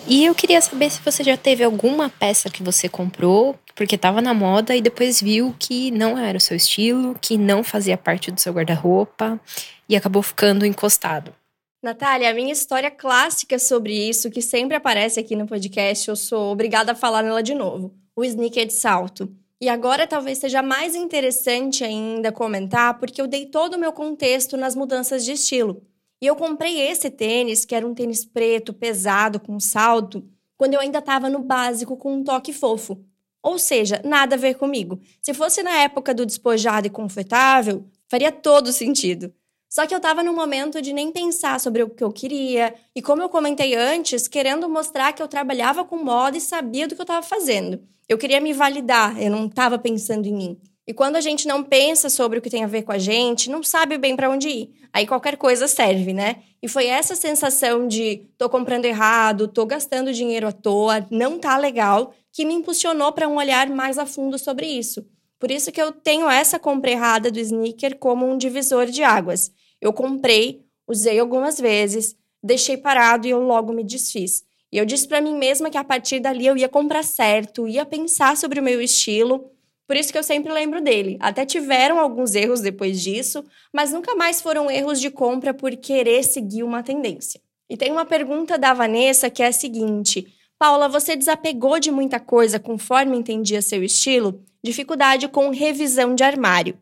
e 0.08 0.26
eu 0.26 0.34
queria 0.34 0.60
saber 0.60 0.90
se 0.90 1.00
você 1.06 1.24
já 1.24 1.38
teve 1.38 1.64
alguma 1.64 2.10
peça 2.10 2.50
que 2.50 2.64
você 2.64 2.90
comprou 2.90 3.56
porque 3.76 3.94
estava 3.94 4.24
na 4.24 4.34
moda 4.34 4.76
e 4.76 4.82
depois 4.82 5.22
viu 5.22 5.56
que 5.60 5.92
não 5.92 6.18
era 6.18 6.40
o 6.40 6.42
seu 6.42 6.58
estilo, 6.58 7.16
que 7.22 7.38
não 7.38 7.64
fazia 7.64 7.96
parte 7.96 8.32
do 8.32 8.42
seu 8.42 8.52
guarda-roupa 8.52 9.40
e 9.88 9.96
acabou 9.96 10.24
ficando 10.24 10.66
encostado. 10.66 11.32
Natália, 11.82 12.32
a 12.32 12.34
minha 12.34 12.52
história 12.52 12.90
clássica 12.90 13.60
sobre 13.60 13.94
isso, 13.94 14.32
que 14.32 14.42
sempre 14.42 14.76
aparece 14.76 15.20
aqui 15.20 15.36
no 15.36 15.46
podcast, 15.46 16.10
eu 16.10 16.16
sou 16.16 16.52
obrigada 16.52 16.94
a 16.94 16.96
falar 16.96 17.22
nela 17.22 17.44
de 17.44 17.54
novo: 17.54 17.94
o 18.16 18.26
sneaker 18.26 18.66
de 18.66 18.74
salto. 18.74 19.32
E 19.62 19.70
agora 19.70 20.08
talvez 20.08 20.40
seja 20.40 20.62
mais 20.62 20.96
interessante 20.96 21.84
ainda 21.84 22.32
comentar, 22.32 23.00
porque 23.00 23.22
eu 23.22 23.28
dei 23.28 23.46
todo 23.46 23.76
o 23.76 23.80
meu 23.80 23.92
contexto 23.92 24.58
nas 24.58 24.76
mudanças 24.76 25.24
de 25.24 25.34
estilo. 25.34 25.84
E 26.20 26.26
eu 26.26 26.36
comprei 26.36 26.80
esse 26.80 27.12
tênis, 27.12 27.64
que 27.64 27.76
era 27.76 27.86
um 27.86 27.94
tênis 27.94 28.26
preto, 28.26 28.74
pesado, 28.74 29.40
com 29.40 29.60
salto, 29.60 30.28
quando 30.58 30.74
eu 30.74 30.80
ainda 30.80 30.98
estava 31.00 31.30
no 31.30 31.40
básico 31.40 31.96
com 31.96 32.14
um 32.16 32.24
toque 32.24 32.54
fofo. 32.54 33.04
Ou 33.44 33.60
seja, 33.60 34.02
nada 34.04 34.36
a 34.36 34.38
ver 34.38 34.56
comigo. 34.56 35.00
Se 35.22 35.34
fosse 35.34 35.62
na 35.62 35.78
época 35.78 36.14
do 36.14 36.26
despojado 36.26 36.88
e 36.88 36.92
confortável, 36.92 37.86
faria 38.08 38.32
todo 38.32 38.74
sentido. 38.74 39.32
Só 39.70 39.86
que 39.86 39.94
eu 39.94 39.98
estava 39.98 40.24
num 40.24 40.34
momento 40.34 40.82
de 40.82 40.94
nem 40.94 41.12
pensar 41.12 41.60
sobre 41.60 41.84
o 41.84 41.90
que 41.90 42.04
eu 42.04 42.12
queria, 42.12 42.74
e 42.96 43.02
como 43.02 43.22
eu 43.22 43.30
comentei 43.30 43.76
antes, 43.76 44.28
querendo 44.28 44.70
mostrar 44.70 45.14
que 45.14 45.22
eu 45.22 45.28
trabalhava 45.28 45.84
com 45.84 45.98
moda 45.98 46.38
e 46.38 46.42
sabia 46.42 46.88
do 46.88 46.96
que 46.96 47.02
eu 47.02 47.04
estava 47.04 47.26
fazendo. 47.26 47.82
Eu 48.08 48.18
queria 48.18 48.40
me 48.40 48.54
validar, 48.54 49.22
eu 49.22 49.30
não 49.30 49.48
estava 49.48 49.78
pensando 49.78 50.26
em 50.26 50.34
mim. 50.34 50.58
E 50.88 50.94
quando 50.94 51.18
a 51.18 51.22
gente 51.22 51.46
não 51.46 51.62
pensa 51.62 52.10
sobre 52.10 52.40
o 52.40 52.42
que 52.42 52.50
tem 52.50 52.64
a 52.64 52.68
ver 52.68 52.84
com 52.84 52.94
a 52.94 52.98
gente, 52.98 53.50
não 53.50 53.62
sabe 53.62 53.98
bem 53.98 54.16
para 54.16 54.30
onde 54.30 54.48
ir. 54.48 54.70
Aí 54.94 55.06
qualquer 55.06 55.36
coisa 55.36 55.68
serve, 55.68 56.14
né? 56.14 56.38
E 56.64 56.70
foi 56.70 56.88
essa 56.88 57.14
sensação 57.14 57.86
de 57.90 58.26
tô 58.38 58.50
comprando 58.50 58.86
errado, 58.86 59.50
tô 59.50 59.66
gastando 59.66 60.14
dinheiro 60.14 60.48
à 60.48 60.52
toa, 60.54 61.06
não 61.12 61.38
tá 61.38 61.58
legal, 61.58 62.14
que 62.32 62.46
me 62.46 62.54
impulsionou 62.54 63.12
para 63.12 63.28
um 63.28 63.36
olhar 63.36 63.70
mais 63.70 63.98
a 63.98 64.06
fundo 64.06 64.40
sobre 64.40 64.66
isso. 64.66 65.06
Por 65.38 65.52
isso 65.52 65.72
que 65.74 65.82
eu 65.82 65.92
tenho 65.92 66.30
essa 66.30 66.58
compra 66.58 66.90
errada 66.90 67.30
do 67.30 67.40
sneaker 67.40 67.98
como 67.98 68.26
um 68.26 68.38
divisor 68.38 68.86
de 68.86 69.04
águas. 69.04 69.52
Eu 69.82 69.94
comprei, 69.94 70.66
usei 70.88 71.20
algumas 71.20 71.60
vezes, 71.60 72.16
deixei 72.42 72.78
parado 72.78 73.28
e 73.28 73.32
eu 73.32 73.42
logo 73.42 73.74
me 73.74 73.84
desfiz. 73.84 74.44
E 74.72 74.78
eu 74.78 74.86
disse 74.86 75.08
para 75.08 75.22
mim 75.22 75.36
mesma 75.38 75.70
que 75.70 75.78
a 75.78 75.84
partir 75.84 76.20
dali 76.20 76.46
eu 76.46 76.58
ia 76.58 76.68
comprar 76.68 77.04
certo, 77.04 77.68
ia 77.68 77.86
pensar 77.86 78.36
sobre 78.36 78.60
o 78.60 78.64
meu 78.64 78.82
estilo 78.82 79.52
por 79.88 79.96
isso 79.96 80.12
que 80.12 80.18
eu 80.18 80.24
sempre 80.24 80.52
lembro 80.52 80.82
dele. 80.82 81.18
Até 81.22 81.46
tiveram 81.46 81.98
alguns 81.98 82.36
erros 82.36 82.60
depois 82.60 83.02
disso, 83.02 83.44
mas 83.74 83.94
nunca 83.94 84.16
mais 84.16 84.42
foram 84.42 84.70
erros 84.70 85.00
de 85.00 85.10
compra 85.10 85.54
por 85.54 85.74
querer 85.78 86.24
seguir 86.24 86.62
uma 86.64 86.84
tendência. 86.84 87.40
E 87.70 87.78
tem 87.78 87.92
uma 87.92 88.06
pergunta 88.06 88.58
da 88.58 88.74
Vanessa 88.74 89.30
que 89.30 89.42
é 89.42 89.48
a 89.48 89.52
seguinte: 89.54 90.28
Paula, 90.60 90.90
você 90.90 91.16
desapegou 91.16 91.80
de 91.80 91.90
muita 91.90 92.20
coisa 92.20 92.60
conforme 92.60 93.18
entendia 93.18 93.62
seu 93.62 93.82
estilo? 93.82 94.44
Dificuldade 94.62 95.30
com 95.30 95.50
revisão 95.52 96.14
de 96.14 96.24
armário. 96.24 96.78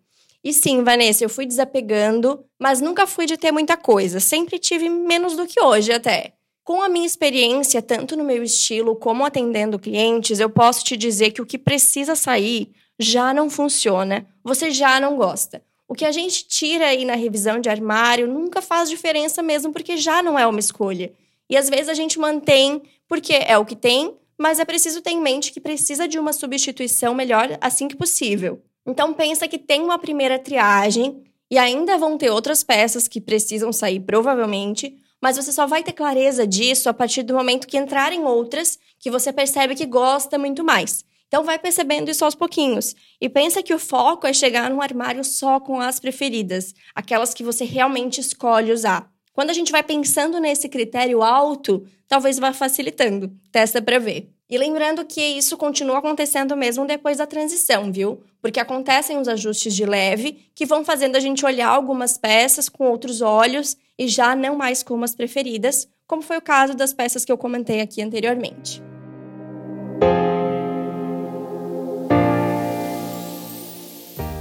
E 0.46 0.54
sim, 0.54 0.84
Vanessa, 0.84 1.24
eu 1.24 1.30
fui 1.30 1.48
desapegando, 1.48 2.46
mas 2.60 2.80
nunca 2.80 3.08
fui 3.08 3.26
de 3.26 3.36
ter 3.36 3.52
muita 3.52 3.76
coisa. 3.76 4.20
Sempre 4.20 4.60
tive 4.60 4.88
menos 4.88 5.36
do 5.36 5.48
que 5.48 5.60
hoje 5.60 5.92
até. 5.92 6.34
Com 6.64 6.84
a 6.84 6.88
minha 6.88 7.08
experiência, 7.08 7.82
tanto 7.82 8.16
no 8.16 8.24
meu 8.24 8.44
estilo 8.44 8.96
como 8.96 9.26
atendendo 9.26 9.80
clientes, 9.80 10.40
eu 10.40 10.48
posso 10.48 10.84
te 10.84 10.96
dizer 10.96 11.32
que 11.32 11.42
o 11.42 11.48
que 11.48 11.58
precisa 11.58 12.16
sair 12.16 12.72
já 13.00 13.34
não 13.34 13.50
funciona, 13.50 14.28
você 14.44 14.70
já 14.70 15.00
não 15.00 15.16
gosta. 15.16 15.64
O 15.88 15.96
que 15.96 16.06
a 16.06 16.12
gente 16.12 16.48
tira 16.48 16.90
aí 16.90 17.06
na 17.06 17.16
revisão 17.16 17.60
de 17.60 17.68
armário 17.68 18.28
nunca 18.28 18.62
faz 18.62 18.88
diferença 18.88 19.42
mesmo, 19.42 19.74
porque 19.74 19.98
já 19.98 20.22
não 20.22 20.38
é 20.38 20.46
uma 20.46 20.60
escolha. 20.60 21.12
E 21.50 21.58
às 21.58 21.68
vezes 21.72 21.90
a 21.90 21.96
gente 21.96 22.20
mantém 22.20 22.84
porque 23.08 23.34
é 23.34 23.58
o 23.58 23.66
que 23.66 23.76
tem, 23.76 24.14
mas 24.38 24.60
é 24.60 24.66
preciso 24.66 25.02
ter 25.02 25.12
em 25.12 25.22
mente 25.22 25.52
que 25.52 25.60
precisa 25.60 26.08
de 26.08 26.20
uma 26.20 26.34
substituição 26.34 27.16
melhor 27.16 27.58
assim 27.60 27.88
que 27.88 27.96
possível. 27.96 28.62
Então 28.86 29.14
pensa 29.14 29.48
que 29.48 29.58
tem 29.58 29.82
uma 29.82 29.98
primeira 29.98 30.38
triagem 30.38 31.24
e 31.50 31.58
ainda 31.58 31.98
vão 31.98 32.18
ter 32.18 32.30
outras 32.30 32.64
peças 32.64 33.08
que 33.08 33.22
precisam 33.22 33.74
sair 33.74 34.00
provavelmente, 34.00 34.96
mas 35.22 35.38
você 35.38 35.52
só 35.52 35.66
vai 35.66 35.84
ter 35.84 35.94
clareza 35.94 36.46
disso 36.46 36.90
a 36.90 36.94
partir 36.94 37.24
do 37.24 37.34
momento 37.34 37.68
que 37.68 37.78
entrarem 37.78 38.24
outras 38.24 38.78
que 39.00 39.10
você 39.10 39.34
percebe 39.34 39.76
que 39.76 39.86
gosta 39.86 40.38
muito 40.38 40.64
mais. 40.64 41.04
Então 41.28 41.44
vai 41.44 41.58
percebendo 41.58 42.12
isso 42.12 42.24
aos 42.24 42.36
pouquinhos. 42.36 42.96
E 43.20 43.28
pensa 43.28 43.64
que 43.64 43.74
o 43.74 43.80
foco 43.80 44.28
é 44.28 44.34
chegar 44.34 44.70
num 44.70 44.82
armário 44.82 45.24
só 45.24 45.60
com 45.60 45.80
as 45.80 46.00
preferidas, 46.00 46.74
aquelas 46.94 47.34
que 47.34 47.44
você 47.44 47.66
realmente 47.66 48.22
escolhe 48.22 48.72
usar. 48.72 49.12
Quando 49.36 49.50
a 49.50 49.54
gente 49.54 49.70
vai 49.70 49.84
pensando 49.84 50.40
nesse 50.40 50.70
critério 50.70 51.22
alto, 51.22 51.86
talvez 52.08 52.40
vá 52.40 52.54
facilitando. 52.54 53.30
Testa 53.52 53.82
para 53.82 54.00
ver. 54.00 54.30
E 54.50 54.58
lembrando 54.58 55.04
que 55.04 55.20
isso 55.22 55.58
continua 55.58 55.98
acontecendo 55.98 56.56
mesmo 56.56 56.86
depois 56.86 57.18
da 57.18 57.28
transição, 57.28 57.92
viu? 57.92 58.22
Porque 58.42 58.62
acontecem 58.62 59.18
os 59.18 59.28
ajustes 59.28 59.76
de 59.76 59.86
leve 59.86 60.50
que 60.56 60.66
vão 60.66 60.86
fazendo 60.86 61.18
a 61.18 61.20
gente 61.20 61.46
olhar 61.46 61.68
algumas 61.68 62.18
peças 62.18 62.70
com 62.70 62.90
outros 62.90 63.22
olhos 63.22 63.76
e 64.00 64.08
já 64.08 64.38
não 64.38 64.56
mais 64.56 64.82
como 64.82 65.04
as 65.04 65.14
preferidas, 65.14 65.86
como 66.08 66.22
foi 66.22 66.38
o 66.38 66.42
caso 66.42 66.74
das 66.74 66.94
peças 66.94 67.26
que 67.26 67.32
eu 67.32 67.38
comentei 67.38 67.82
aqui 67.82 68.02
anteriormente. 68.02 68.82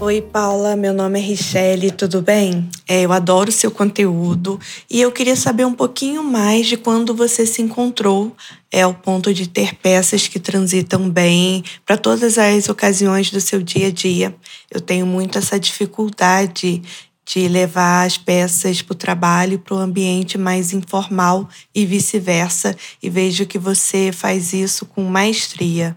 Oi, 0.04 0.20
Paula, 0.20 0.76
meu 0.76 0.92
nome 0.92 1.18
é 1.18 1.22
Richelle, 1.22 1.90
tudo 1.90 2.20
bem? 2.20 2.68
É, 2.86 3.06
eu 3.06 3.10
adoro 3.10 3.50
seu 3.50 3.70
conteúdo 3.70 4.60
e 4.90 5.00
eu 5.00 5.10
queria 5.10 5.34
saber 5.34 5.64
um 5.64 5.72
pouquinho 5.72 6.22
mais 6.22 6.66
de 6.66 6.76
quando 6.76 7.14
você 7.14 7.46
se 7.46 7.62
encontrou 7.62 8.36
é, 8.70 8.82
ao 8.82 8.92
ponto 8.92 9.32
de 9.32 9.48
ter 9.48 9.74
peças 9.76 10.28
que 10.28 10.38
transitam 10.38 11.08
bem 11.08 11.64
para 11.86 11.96
todas 11.96 12.36
as 12.36 12.68
ocasiões 12.68 13.30
do 13.30 13.40
seu 13.40 13.62
dia 13.62 13.86
a 13.86 13.90
dia. 13.90 14.36
Eu 14.70 14.78
tenho 14.78 15.06
muito 15.06 15.38
essa 15.38 15.58
dificuldade 15.58 16.82
de 17.24 17.48
levar 17.48 18.04
as 18.04 18.18
peças 18.18 18.82
para 18.82 18.92
o 18.92 18.96
trabalho, 18.98 19.58
para 19.58 19.74
o 19.74 19.78
ambiente 19.78 20.36
mais 20.36 20.74
informal 20.74 21.48
e 21.74 21.86
vice-versa, 21.86 22.76
e 23.02 23.08
vejo 23.08 23.46
que 23.46 23.58
você 23.58 24.12
faz 24.12 24.52
isso 24.52 24.84
com 24.84 25.02
maestria. 25.04 25.96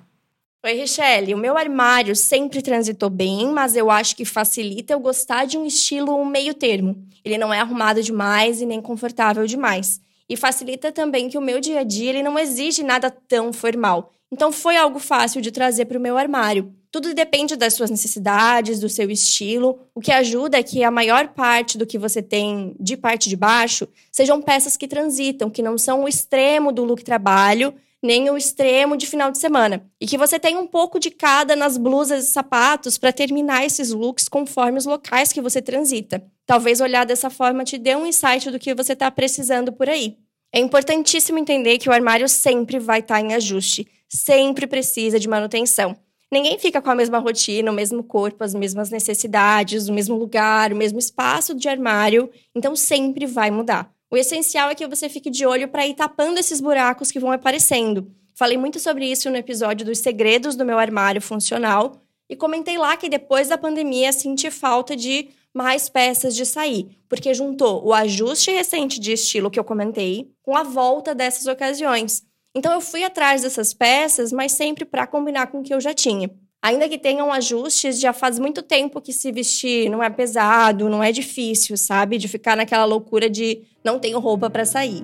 Oi, 0.67 0.73
Richelle. 0.73 1.33
O 1.33 1.37
meu 1.37 1.57
armário 1.57 2.13
sempre 2.13 2.61
transitou 2.61 3.09
bem, 3.09 3.47
mas 3.47 3.73
eu 3.73 3.89
acho 3.89 4.13
que 4.13 4.25
facilita 4.25 4.91
eu 4.91 4.99
gostar 4.99 5.45
de 5.45 5.57
um 5.57 5.65
estilo 5.65 6.25
meio 6.25 6.53
termo. 6.53 7.01
Ele 7.23 7.37
não 7.37 7.53
é 7.53 7.61
arrumado 7.61 8.03
demais 8.03 8.59
e 8.59 8.65
nem 8.65 8.81
confortável 8.81 9.47
demais. 9.47 10.01
E 10.27 10.35
facilita 10.35 10.91
também 10.91 11.29
que 11.29 11.37
o 11.37 11.41
meu 11.41 11.61
dia 11.61 11.79
a 11.79 11.83
dia 11.83 12.09
ele 12.09 12.21
não 12.21 12.37
exige 12.37 12.83
nada 12.83 13.09
tão 13.09 13.53
formal. 13.53 14.11
Então 14.29 14.51
foi 14.51 14.75
algo 14.75 14.99
fácil 14.99 15.39
de 15.39 15.51
trazer 15.51 15.85
para 15.85 15.97
o 15.97 16.01
meu 16.01 16.17
armário. 16.17 16.75
Tudo 16.91 17.13
depende 17.13 17.55
das 17.55 17.73
suas 17.73 17.89
necessidades, 17.89 18.77
do 18.81 18.89
seu 18.89 19.09
estilo. 19.09 19.79
O 19.95 20.01
que 20.01 20.11
ajuda 20.11 20.57
é 20.57 20.63
que 20.63 20.83
a 20.83 20.91
maior 20.91 21.29
parte 21.29 21.77
do 21.77 21.85
que 21.85 21.97
você 21.97 22.21
tem 22.21 22.75
de 22.77 22.97
parte 22.97 23.29
de 23.29 23.37
baixo 23.37 23.87
sejam 24.11 24.41
peças 24.41 24.75
que 24.75 24.85
transitam, 24.85 25.49
que 25.49 25.61
não 25.61 25.77
são 25.77 26.03
o 26.03 26.09
extremo 26.09 26.73
do 26.73 26.83
look 26.83 27.05
trabalho, 27.05 27.73
nem 28.03 28.29
o 28.29 28.37
extremo 28.37 28.95
de 28.95 29.07
final 29.07 29.31
de 29.31 29.37
semana. 29.37 29.85
E 29.99 30.05
que 30.05 30.17
você 30.17 30.39
tenha 30.39 30.59
um 30.59 30.67
pouco 30.67 30.99
de 30.99 31.09
cada 31.09 31.55
nas 31.55 31.77
blusas 31.77 32.25
e 32.25 32.31
sapatos 32.31 32.97
para 32.97 33.11
terminar 33.11 33.65
esses 33.65 33.91
looks 33.91 34.29
conforme 34.29 34.77
os 34.77 34.85
locais 34.85 35.33
que 35.33 35.41
você 35.41 35.61
transita. 35.61 36.23
Talvez 36.45 36.79
olhar 36.79 37.05
dessa 37.05 37.29
forma 37.29 37.63
te 37.63 37.77
dê 37.77 37.95
um 37.95 38.05
insight 38.05 38.49
do 38.51 38.59
que 38.59 38.73
você 38.73 38.93
está 38.93 39.09
precisando 39.09 39.71
por 39.71 39.89
aí. 39.89 40.17
É 40.53 40.59
importantíssimo 40.59 41.37
entender 41.37 41.77
que 41.77 41.89
o 41.89 41.91
armário 41.91 42.29
sempre 42.29 42.79
vai 42.79 42.99
estar 42.99 43.15
tá 43.15 43.21
em 43.21 43.33
ajuste, 43.33 43.87
sempre 44.07 44.65
precisa 44.65 45.19
de 45.19 45.27
manutenção. 45.27 45.95
Ninguém 46.31 46.59
fica 46.59 46.81
com 46.81 46.89
a 46.89 46.95
mesma 46.95 47.19
rotina, 47.19 47.71
o 47.71 47.73
mesmo 47.73 48.03
corpo, 48.03 48.43
as 48.43 48.53
mesmas 48.53 48.89
necessidades, 48.89 49.87
o 49.87 49.93
mesmo 49.93 50.15
lugar, 50.15 50.73
o 50.73 50.75
mesmo 50.75 50.99
espaço 50.99 51.55
de 51.55 51.69
armário, 51.69 52.29
então 52.53 52.75
sempre 52.75 53.25
vai 53.25 53.49
mudar. 53.49 53.89
O 54.09 54.15
essencial 54.15 54.69
é 54.69 54.75
que 54.75 54.87
você 54.87 55.09
fique 55.09 55.29
de 55.29 55.45
olho 55.45 55.67
para 55.67 55.85
ir 55.85 55.93
tapando 55.93 56.39
esses 56.39 56.61
buracos 56.61 57.11
que 57.11 57.19
vão 57.19 57.31
aparecendo. 57.31 58.09
Falei 58.35 58.57
muito 58.57 58.79
sobre 58.79 59.05
isso 59.05 59.29
no 59.29 59.35
episódio 59.35 59.85
dos 59.85 59.99
segredos 59.99 60.55
do 60.55 60.63
meu 60.63 60.79
armário 60.79 61.21
funcional 61.21 62.01
e 62.29 62.35
comentei 62.35 62.77
lá 62.77 62.95
que 62.95 63.09
depois 63.09 63.49
da 63.49 63.57
pandemia 63.57 64.13
senti 64.13 64.49
falta 64.49 64.95
de 64.95 65.29
mais 65.53 65.89
peças 65.89 66.35
de 66.35 66.45
sair, 66.45 66.87
porque 67.09 67.33
juntou 67.33 67.83
o 67.85 67.93
ajuste 67.93 68.51
recente 68.51 68.99
de 68.99 69.11
estilo 69.11 69.49
que 69.49 69.59
eu 69.59 69.63
comentei 69.63 70.31
com 70.41 70.55
a 70.55 70.63
volta 70.63 71.15
dessas 71.15 71.47
ocasiões. 71.47 72.23
Então 72.55 72.71
eu 72.71 72.79
fui 72.79 73.03
atrás 73.03 73.41
dessas 73.41 73.73
peças, 73.73 74.31
mas 74.31 74.51
sempre 74.51 74.85
para 74.85 75.07
combinar 75.07 75.47
com 75.47 75.59
o 75.59 75.63
que 75.63 75.73
eu 75.73 75.81
já 75.81 75.93
tinha. 75.93 76.29
Ainda 76.67 76.89
que 76.89 76.97
tenham 76.97 77.31
ajustes, 77.31 77.97
já 77.97 78.11
faz 78.11 78.37
muito 78.37 78.61
tempo 78.61 78.99
que 78.99 79.13
se 79.13 79.31
vestir 79.31 79.89
não 79.89 80.03
é 80.03 80.09
pesado, 80.09 80.89
não 80.89 81.01
é 81.01 81.13
difícil, 81.13 81.77
sabe? 81.77 82.17
De 82.17 82.27
ficar 82.27 82.57
naquela 82.57 82.83
loucura 82.83 83.29
de 83.29 83.61
não 83.81 83.97
tenho 83.97 84.19
roupa 84.19 84.49
para 84.49 84.65
sair. 84.65 85.01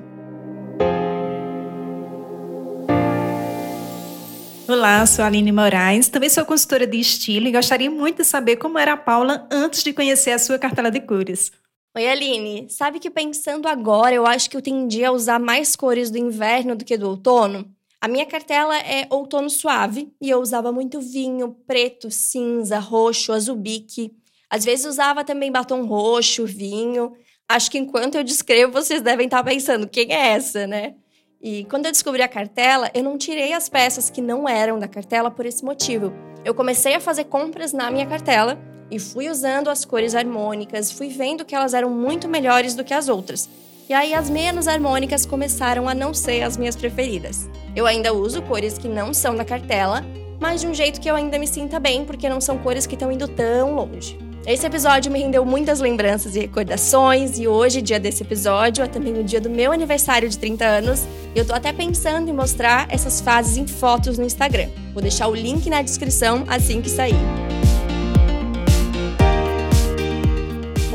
Olá, 4.68 5.06
sou 5.06 5.24
a 5.24 5.28
Aline 5.30 5.54
Moraes, 5.54 6.10
também 6.10 6.30
sou 6.30 6.44
consultora 6.44 6.86
de 6.86 7.00
estilo 7.00 7.48
e 7.48 7.54
gostaria 7.54 7.90
muito 7.90 8.18
de 8.18 8.26
saber 8.26 8.58
como 8.58 8.78
era 8.78 8.92
a 8.92 8.98
Paula 8.98 9.48
antes 9.50 9.86
de 9.86 9.94
conhecer 9.94 10.32
a 10.32 10.40
sua 10.40 10.60
cartela 10.60 10.92
de 10.92 11.00
cores. 11.00 11.50
Oi, 11.96 12.06
Aline. 12.06 12.70
Sabe 12.70 13.00
que 13.00 13.10
pensando 13.10 13.70
agora, 13.70 14.14
eu 14.14 14.26
acho 14.26 14.50
que 14.50 14.58
eu 14.58 14.62
tendi 14.62 15.06
a 15.06 15.14
usar 15.14 15.40
mais 15.40 15.78
cores 15.78 16.12
do 16.12 16.18
inverno 16.18 16.76
do 16.76 16.84
que 16.84 16.98
do 16.98 17.08
outono? 17.08 17.74
A 18.04 18.08
minha 18.10 18.26
cartela 18.26 18.78
é 18.78 19.08
outono 19.10 19.50
suave 19.50 20.12
e 20.20 20.30
eu 20.30 20.42
usava 20.42 20.74
muito 20.74 21.00
vinho, 21.00 21.56
preto, 21.66 22.12
cinza, 22.12 22.78
roxo, 22.78 23.32
azul 23.32 23.56
bique. 23.56 24.12
Às 24.50 24.66
vezes 24.66 24.86
usava 24.86 25.24
também 25.24 25.50
batom 25.50 25.86
roxo, 25.86 26.46
vinho. 26.46 27.14
Acho 27.48 27.72
que 27.72 27.78
enquanto 27.78 28.16
eu 28.16 28.24
descrevo, 28.26 28.74
vocês 28.74 29.02
devem 29.02 29.24
estar 29.24 29.42
pensando, 29.42 29.88
quem 29.88 30.12
é 30.12 30.34
essa, 30.34 30.68
né? 30.68 30.96
E 31.42 31.64
quando 31.70 31.86
eu 31.86 31.94
descobri 31.94 32.22
a 32.22 32.28
cartela, 32.28 32.92
eu 32.94 33.02
não 33.02 33.18
tirei 33.18 33.54
as 33.54 33.70
peças 33.70 34.10
que 34.10 34.22
não 34.22 34.50
eram 34.50 34.78
da 34.78 34.88
cartela 34.90 35.32
por 35.32 35.46
esse 35.46 35.64
motivo. 35.64 36.12
Eu 36.44 36.54
comecei 36.54 36.96
a 36.96 37.00
fazer 37.00 37.24
compras 37.24 37.72
na 37.72 37.90
minha 37.90 38.06
cartela 38.06 38.60
e 38.92 39.00
fui 39.00 39.30
usando 39.30 39.70
as 39.70 39.86
cores 39.86 40.14
harmônicas, 40.14 40.92
fui 40.92 41.08
vendo 41.08 41.46
que 41.46 41.56
elas 41.56 41.74
eram 41.74 41.90
muito 41.90 42.28
melhores 42.28 42.76
do 42.76 42.84
que 42.84 42.94
as 42.94 43.08
outras. 43.08 43.48
E 43.90 43.94
aí 43.94 44.14
as 44.14 44.30
menos 44.30 44.68
harmônicas 44.68 45.26
começaram 45.26 45.90
a 45.90 45.94
não 45.94 46.14
ser 46.14 46.42
as 46.42 46.56
minhas 46.56 46.76
preferidas. 46.76 47.50
Eu 47.76 47.86
ainda 47.86 48.14
uso 48.14 48.42
cores 48.42 48.78
que 48.78 48.88
não 48.88 49.14
são 49.14 49.36
da 49.36 49.44
cartela, 49.44 50.06
mas 50.40 50.62
de 50.62 50.68
um 50.68 50.74
jeito 50.74 51.02
que 51.02 51.10
eu 51.10 51.16
ainda 51.16 51.38
me 51.38 51.48
sinta 51.48 51.80
bem, 51.80 52.06
porque 52.06 52.30
não 52.30 52.40
são 52.40 52.58
cores 52.58 52.86
que 52.86 52.96
estão 52.96 53.12
indo 53.12 53.28
tão 53.28 53.76
longe. 53.76 54.18
Esse 54.46 54.66
episódio 54.66 55.10
me 55.10 55.20
rendeu 55.20 55.46
muitas 55.46 55.80
lembranças 55.80 56.36
e 56.36 56.42
recordações, 56.42 57.40
e 57.40 57.48
hoje, 57.48 57.82
dia 57.82 58.00
desse 58.00 58.24
episódio, 58.24 58.84
é 58.84 58.88
também 58.88 59.18
o 59.18 59.24
dia 59.24 59.40
do 59.40 59.50
meu 59.50 59.72
aniversário 59.72 60.28
de 60.28 60.38
30 60.38 60.66
anos, 60.66 61.04
e 61.34 61.40
eu 61.40 61.46
tô 61.46 61.54
até 61.54 61.72
pensando 61.72 62.30
em 62.30 62.34
mostrar 62.34 62.86
essas 62.90 63.22
fases 63.22 63.56
em 63.56 63.66
fotos 63.66 64.18
no 64.18 64.26
Instagram. 64.26 64.68
Vou 64.94 65.02
deixar 65.02 65.28
o 65.28 65.36
link 65.36 65.70
na 65.70 65.82
descrição 65.82 66.44
assim 66.50 66.82
que 66.82 66.90
sair. 66.90 67.16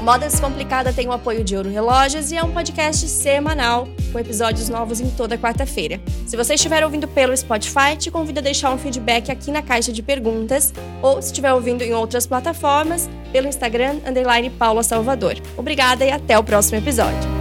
Moda 0.08 0.26
Descomplicada 0.26 0.90
tem 0.90 1.06
o 1.06 1.12
apoio 1.12 1.44
de 1.44 1.54
Ouro 1.54 1.68
Relógios 1.68 2.32
e 2.32 2.36
é 2.38 2.42
um 2.42 2.50
podcast 2.50 3.06
semanal, 3.06 3.86
com 4.10 4.18
episódios 4.18 4.70
novos 4.70 5.02
em 5.02 5.10
toda 5.10 5.36
quarta-feira. 5.36 6.00
Se 6.26 6.34
você 6.34 6.54
estiver 6.54 6.82
ouvindo 6.82 7.06
pelo 7.06 7.36
Spotify, 7.36 7.94
te 7.94 8.10
convido 8.10 8.38
a 8.38 8.42
deixar 8.42 8.72
um 8.72 8.78
feedback 8.78 9.30
aqui 9.30 9.50
na 9.50 9.60
caixa 9.60 9.92
de 9.92 10.02
perguntas, 10.02 10.72
ou 11.02 11.20
se 11.20 11.28
estiver 11.28 11.52
ouvindo 11.52 11.82
em 11.82 11.92
outras 11.92 12.26
plataformas, 12.26 13.06
pelo 13.32 13.48
Instagram, 13.48 13.96
underline 14.06 14.48
Paula 14.48 14.82
Salvador. 14.82 15.34
Obrigada 15.58 16.06
e 16.06 16.10
até 16.10 16.38
o 16.38 16.42
próximo 16.42 16.78
episódio. 16.78 17.37